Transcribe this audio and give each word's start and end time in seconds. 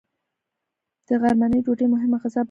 د 1.07 1.09
غرمنۍ 1.21 1.59
ډوډۍ 1.65 1.87
مهمه 1.93 2.17
غذا 2.21 2.29
بلل 2.29 2.31
کېږي 2.33 2.39